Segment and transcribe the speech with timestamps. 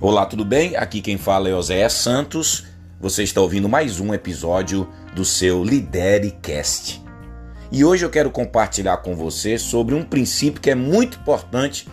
[0.00, 0.76] Olá, tudo bem?
[0.76, 2.66] Aqui quem fala é Oséias Santos.
[3.00, 7.02] Você está ouvindo mais um episódio do seu Lidere Cast.
[7.72, 11.88] E hoje eu quero compartilhar com você sobre um princípio que é muito importante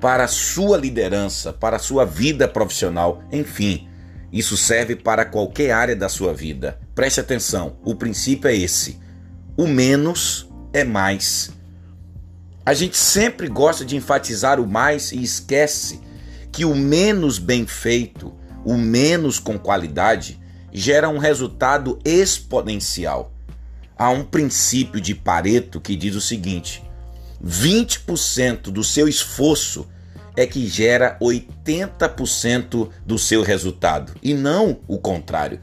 [0.00, 3.86] para a sua liderança, para a sua vida profissional, enfim.
[4.32, 6.80] Isso serve para qualquer área da sua vida.
[6.94, 8.98] Preste atenção, o princípio é esse:
[9.54, 11.50] o menos é mais.
[12.64, 16.00] A gente sempre gosta de enfatizar o mais e esquece
[16.52, 20.40] que o menos bem feito, o menos com qualidade,
[20.72, 23.32] gera um resultado exponencial.
[23.96, 26.82] Há um princípio de Pareto que diz o seguinte:
[27.44, 29.86] 20% do seu esforço
[30.36, 35.60] é que gera 80% do seu resultado, e não o contrário.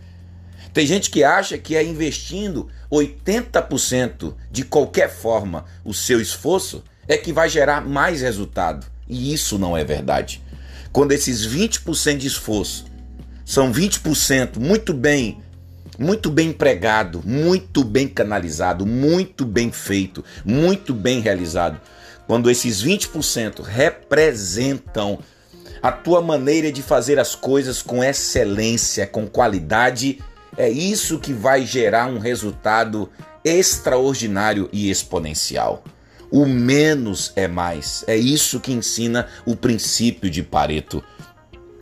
[0.73, 7.17] Tem gente que acha que é investindo 80% de qualquer forma o seu esforço é
[7.17, 10.43] que vai gerar mais resultado, e isso não é verdade
[10.97, 12.85] quando esses 20% de esforço
[13.45, 15.43] são 20% muito bem,
[15.99, 21.79] muito bem empregado, muito bem canalizado, muito bem feito, muito bem realizado,
[22.25, 25.19] quando esses 20% representam
[25.83, 30.19] a tua maneira de fazer as coisas com excelência, com qualidade,
[30.57, 33.07] é isso que vai gerar um resultado
[33.45, 35.83] extraordinário e exponencial.
[36.31, 38.03] O menos é mais.
[38.07, 41.03] É isso que ensina o princípio de Pareto.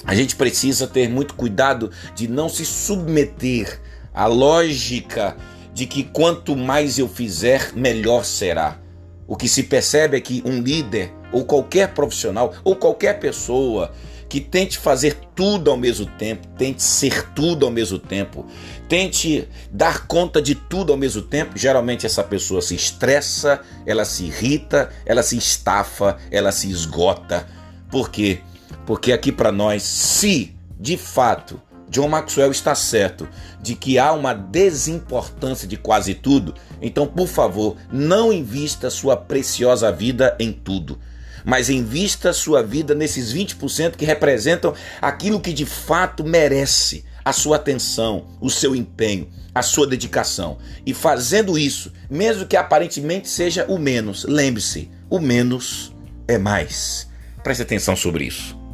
[0.06, 3.82] A gente precisa ter muito cuidado de não se submeter
[4.14, 5.36] à lógica
[5.74, 8.80] de que quanto mais eu fizer, melhor será.
[9.28, 13.92] O que se percebe é que um líder, ou qualquer profissional, ou qualquer pessoa
[14.28, 18.46] que tente fazer tudo ao mesmo tempo, tente ser tudo ao mesmo tempo,
[18.90, 24.26] tente dar conta de tudo ao mesmo tempo, geralmente essa pessoa se estressa, ela se
[24.26, 27.48] irrita, ela se estafa, ela se esgota.
[27.90, 28.40] Por quê?
[28.86, 33.28] Porque aqui para nós, se de fato John Maxwell está certo
[33.62, 39.92] de que há uma desimportância de quase tudo, então por favor, não invista sua preciosa
[39.92, 41.00] vida em tudo
[41.46, 47.56] mas invista sua vida nesses 20% que representam aquilo que de fato merece a sua
[47.56, 50.58] atenção, o seu empenho, a sua dedicação.
[50.86, 55.94] E fazendo isso, mesmo que aparentemente seja o menos, lembre-se, o menos
[56.28, 57.08] é mais.
[57.44, 58.65] Preste atenção sobre isso.